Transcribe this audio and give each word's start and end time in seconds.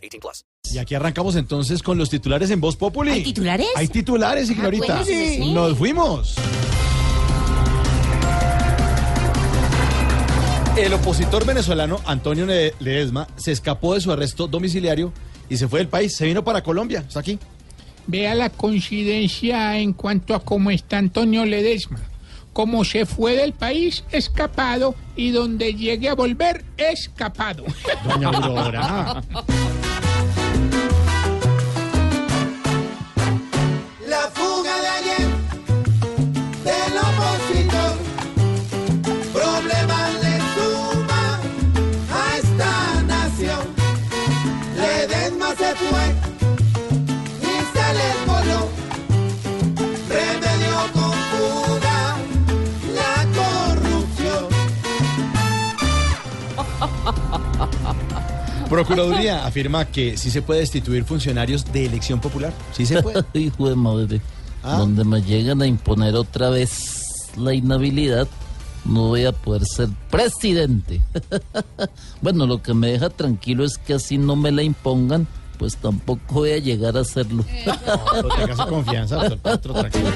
18 0.00 0.20
plus. 0.20 0.44
Y 0.72 0.78
aquí 0.78 0.94
arrancamos 0.94 1.36
entonces 1.36 1.82
con 1.82 1.98
los 1.98 2.10
titulares 2.10 2.50
en 2.50 2.60
Voz 2.60 2.76
Populi. 2.76 3.10
¿Hay 3.12 3.22
titulares? 3.22 3.66
Hay 3.76 3.88
titulares, 3.88 4.50
Ignorita. 4.50 4.86
bueno, 4.86 5.04
sí, 5.04 5.36
sí. 5.36 5.52
Nos 5.52 5.76
fuimos. 5.76 6.34
El 10.76 10.94
opositor 10.94 11.44
venezolano 11.44 12.00
Antonio 12.06 12.46
Le- 12.46 12.74
Ledesma 12.78 13.26
se 13.36 13.52
escapó 13.52 13.94
de 13.94 14.00
su 14.00 14.12
arresto 14.12 14.46
domiciliario 14.46 15.12
y 15.48 15.56
se 15.56 15.68
fue 15.68 15.80
del 15.80 15.88
país. 15.88 16.16
Se 16.16 16.24
vino 16.24 16.42
para 16.44 16.62
Colombia. 16.62 17.04
Está 17.06 17.20
aquí. 17.20 17.38
Vea 18.06 18.34
la 18.34 18.48
coincidencia 18.50 19.76
en 19.78 19.92
cuanto 19.92 20.34
a 20.34 20.40
cómo 20.40 20.70
está 20.70 20.98
Antonio 20.98 21.44
Ledesma. 21.44 22.00
Como 22.52 22.84
se 22.84 23.04
fue 23.06 23.36
del 23.36 23.52
país, 23.52 24.04
escapado, 24.10 24.94
y 25.16 25.30
donde 25.30 25.74
llegue 25.74 26.08
a 26.08 26.14
volver, 26.14 26.64
escapado. 26.76 27.64
Doña 28.08 28.28
Aurora. 28.28 29.22
Procuraduría 58.70 59.44
afirma 59.44 59.84
que 59.84 60.16
sí 60.16 60.30
se 60.30 60.42
puede 60.42 60.60
destituir 60.60 61.04
funcionarios 61.04 61.70
de 61.72 61.86
elección 61.86 62.20
popular. 62.20 62.52
Sí 62.72 62.86
se 62.86 63.02
puede. 63.02 63.24
Hijo 63.34 63.68
de 63.68 63.74
madre. 63.74 64.20
Ah. 64.62 64.76
Donde 64.76 65.04
me 65.04 65.20
llegan 65.22 65.60
a 65.60 65.66
imponer 65.66 66.14
otra 66.14 66.50
vez 66.50 67.32
la 67.36 67.52
inhabilidad, 67.52 68.28
no 68.84 69.08
voy 69.08 69.24
a 69.24 69.32
poder 69.32 69.64
ser 69.64 69.88
presidente. 70.08 71.02
bueno, 72.22 72.46
lo 72.46 72.62
que 72.62 72.72
me 72.72 72.92
deja 72.92 73.10
tranquilo 73.10 73.64
es 73.64 73.76
que 73.76 73.94
así 73.94 74.18
no 74.18 74.36
me 74.36 74.52
la 74.52 74.62
impongan, 74.62 75.26
pues 75.58 75.76
tampoco 75.76 76.22
voy 76.28 76.52
a 76.52 76.58
llegar 76.58 76.96
a 76.96 77.00
hacerlo. 77.00 77.44
No, 78.22 78.28
tenga 78.36 78.56
su 78.56 78.66
confianza, 78.68 79.28
tranquilo. 79.38 80.10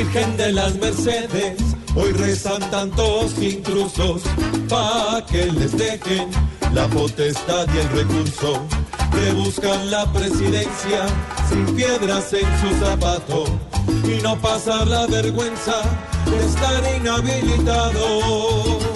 Virgen 0.00 0.34
de 0.38 0.52
las 0.54 0.76
Mercedes, 0.76 1.60
hoy 1.94 2.12
rezan 2.12 2.70
tantos 2.70 3.36
intrusos, 3.38 4.22
pa' 4.66 5.22
que 5.30 5.52
les 5.52 5.76
dejen 5.76 6.30
la 6.72 6.88
potestad 6.88 7.66
y 7.74 7.78
el 7.80 7.88
recurso. 7.90 8.66
Que 9.12 9.32
buscan 9.32 9.90
la 9.90 10.10
presidencia 10.10 11.06
sin 11.50 11.66
piedras 11.76 12.32
en 12.32 12.48
su 12.60 12.82
zapato 12.82 13.44
y 14.04 14.22
no 14.22 14.40
pasar 14.40 14.86
la 14.86 15.06
vergüenza 15.06 15.82
de 16.24 16.46
estar 16.46 16.82
inhabilitado. 16.96 18.89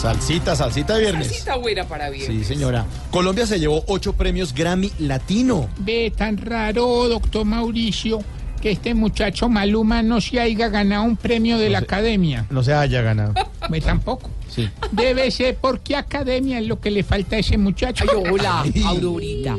Salsita, 0.00 0.54
salsita 0.54 0.94
de 0.94 1.00
viernes. 1.00 1.32
Está 1.32 1.56
buena 1.56 1.82
para 1.82 2.08
bien. 2.08 2.24
Sí, 2.24 2.44
señora. 2.44 2.86
Colombia 3.10 3.48
se 3.48 3.58
llevó 3.58 3.82
ocho 3.88 4.12
premios 4.12 4.54
Grammy 4.54 4.92
Latino. 5.00 5.68
Ve 5.78 6.12
tan 6.16 6.36
raro, 6.36 7.08
doctor 7.08 7.44
Mauricio, 7.44 8.20
que 8.62 8.70
este 8.70 8.94
muchacho 8.94 9.48
Maluma 9.48 10.04
no 10.04 10.20
se 10.20 10.38
haya 10.38 10.68
ganado 10.68 11.02
un 11.02 11.16
premio 11.16 11.58
de 11.58 11.70
la 11.70 11.78
academia. 11.78 12.46
No 12.48 12.62
se 12.62 12.74
haya 12.74 13.02
ganado. 13.02 13.34
Ve 13.70 13.80
tampoco. 13.80 14.30
Sí. 14.48 14.70
Debe 14.92 15.32
ser 15.32 15.56
porque 15.56 15.96
academia 15.96 16.60
es 16.60 16.68
lo 16.68 16.78
que 16.78 16.92
le 16.92 17.02
falta 17.02 17.34
a 17.34 17.40
ese 17.40 17.58
muchacho. 17.58 18.04
Ay, 18.08 18.30
hola, 18.30 18.64
Aurorita. 18.84 19.56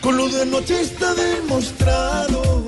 Con 0.00 0.16
lo 0.16 0.26
de 0.26 0.40
anoche 0.40 0.80
está 0.80 1.12
demostrado 1.14 2.67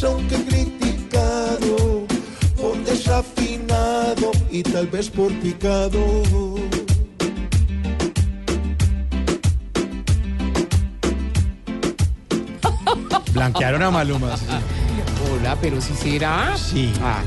feliz 0.00 0.04
aunque 0.04 0.36
criticado 0.44 2.06
por 2.56 2.76
desafinado 2.84 4.30
y 4.50 4.62
tal 4.62 4.86
vez 4.88 5.10
por 5.10 5.32
picado. 5.40 6.54
Blanquearon 13.32 13.82
a 13.82 13.90
Maluma. 13.90 14.36
sí. 14.36 14.44
Hola, 15.32 15.56
pero 15.60 15.80
si 15.80 15.94
será. 15.94 16.56
Sí. 16.56 16.92
Ah, 17.02 17.22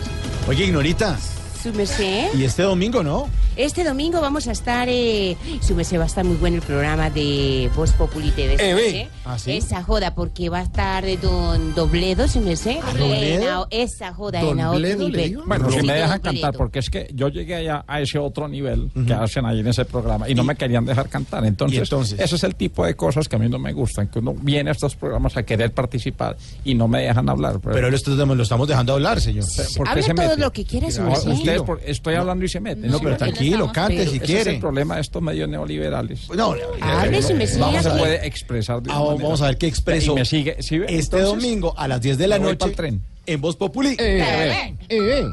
Oye, 0.48 0.66
Ignorita. 0.66 1.18
Su 1.62 1.72
merced. 1.74 2.34
Y 2.36 2.44
este 2.44 2.64
domingo, 2.64 3.02
¿no? 3.02 3.30
Este 3.56 3.84
domingo 3.84 4.20
vamos 4.20 4.48
a 4.48 4.52
estar. 4.52 4.88
Eh, 4.90 5.38
su 5.62 5.76
merced 5.76 6.00
va 6.00 6.04
a 6.04 6.08
estar 6.08 6.26
muy 6.26 6.38
bueno 6.38 6.56
el 6.58 6.62
programa 6.64 7.10
de 7.12 7.70
Voz 7.76 7.92
Populi 7.94 8.32
TV. 8.32 8.56
Eh. 8.60 9.08
¿Ah, 9.26 9.38
sí? 9.38 9.52
Esa 9.52 9.84
joda, 9.84 10.16
porque 10.16 10.50
va 10.50 10.60
a 10.60 10.64
estar 10.64 11.06
eh, 11.06 11.18
Don 11.22 11.76
Dobledo, 11.76 12.28
su 12.28 12.42
merced. 12.42 12.78
¿Dobledo? 12.98 13.68
Esa 13.70 14.12
joda 14.14 14.42
¿Don 14.42 14.60
en 14.60 14.66
a 14.66 14.72
otro 14.72 14.80
nivel. 15.08 15.38
Bueno, 15.46 15.70
si 15.72 15.80
Sí, 15.82 15.86
me 15.86 15.94
dejan 15.94 16.20
cantar, 16.20 16.54
porque 16.56 16.80
es 16.80 16.90
que 16.90 17.10
yo 17.14 17.28
llegué 17.30 17.56
allá 17.56 17.84
a 17.88 18.02
ese 18.02 18.18
otro 18.18 18.48
nivel 18.48 18.90
que 19.06 19.14
hacen 19.14 19.46
ahí 19.46 19.60
en 19.60 19.68
ese 19.68 19.86
programa 19.86 20.28
y 20.30 20.34
no 20.36 20.44
me 20.44 20.56
querían 20.56 20.86
dejar 20.86 21.08
cantar. 21.10 21.46
Entonces, 21.46 21.78
¿Y 21.78 21.82
entonces? 21.82 22.20
ese 22.20 22.36
es 22.36 22.44
el 22.44 22.56
tipo 22.56 22.86
de 22.86 22.96
cosas 22.96 23.30
que 23.30 23.36
a 23.36 23.40
mí 23.40 23.48
no 23.50 23.60
me 23.60 23.72
gustan, 23.74 24.08
que 24.08 24.20
uno 24.20 24.34
viene 24.34 24.72
a 24.72 24.74
estos 24.74 24.96
programas 24.96 25.38
a 25.38 25.44
querer 25.44 25.72
participar 25.74 26.38
y 26.66 26.74
no 26.74 26.88
me 26.88 27.02
dejan 27.04 27.30
hablar. 27.30 27.60
Pero 27.62 27.90
lo, 27.90 27.96
esto- 27.96 28.16
lo 28.26 28.44
estamos 28.44 28.68
dejando 28.68 28.94
hablar, 28.94 29.22
señor. 29.22 29.46
¿por 29.78 29.86
qué 29.86 29.92
Hable 29.92 30.04
se 30.04 30.14
todo 30.16 30.28
mete? 30.30 30.42
lo 30.42 30.52
que 30.52 30.66
quiera, 30.66 30.90
su 30.90 31.02
merced. 31.04 31.32
Ustedes, 31.32 31.62
por- 31.62 31.82
estoy 31.86 32.16
hablando 32.16 32.46
y 32.46 32.50
se 32.50 32.60
meten. 32.60 32.90
No, 32.90 33.00
pero 33.00 33.18
tranquilo, 33.52 33.72
cante 33.74 33.96
si 33.96 34.02
Ese 34.04 34.16
es 34.16 34.22
el 34.22 34.26
quiere. 34.44 34.60
problema 34.60 34.96
de 34.96 35.02
estos 35.02 35.22
medios 35.22 35.48
neoliberales. 35.50 36.30
No, 36.30 36.54
Hable, 36.82 37.22
su 37.22 37.34
merced. 37.36 37.60
No 37.60 37.72
se 37.82 37.88
hable. 37.90 38.00
puede 38.00 38.28
expresar 38.28 38.82
de 38.82 38.90
una 38.90 39.00
manera. 39.00 39.24
vamos 39.24 39.42
a 39.42 39.46
ver 39.48 39.58
qué 39.58 39.68
expreso 39.68 40.16
me 40.16 40.26
sigue, 40.26 40.56
este 40.60 40.76
Entonces, 40.78 41.26
domingo 41.28 41.74
a 41.78 41.88
las 41.88 42.02
10 42.02 42.18
de 42.18 42.28
la 42.28 42.40
me 42.40 42.46
noche 42.46 42.70
tren. 42.72 43.02
en 43.26 43.42
Voz 43.42 43.56
Populi. 43.56 43.96
Eh, 44.00 44.76
eh. 44.90 45.24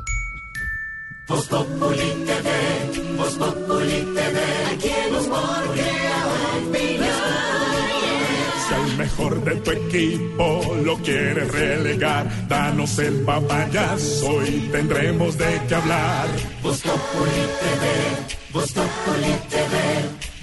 Si 8.70 8.76
al 8.76 8.97
mejor 8.97 9.42
de 9.42 9.56
tu 9.56 9.70
equipo 9.72 10.76
lo 10.84 10.97
quieres 10.98 11.50
relegar, 11.50 12.47
danos 12.47 13.00
el 13.00 13.22
papayazo 13.22 14.47
y 14.47 14.68
tendremos 14.71 15.36
de 15.36 15.60
qué 15.68 15.74
hablar. 15.74 16.28
Vos 16.62 16.80
Populi 16.80 17.42
TV, 17.60 17.84
Vos 18.53 18.71
Populi 18.71 19.34
TV, 19.48 19.77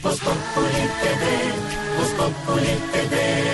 Vos 0.04 0.20
Populi 0.20 0.84
TV, 1.00 1.24
Vos 1.98 2.10
Populi 2.18 2.76
TV. 2.92 3.47